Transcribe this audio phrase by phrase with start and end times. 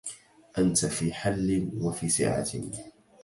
[0.57, 2.47] أنت في حل وفي سعة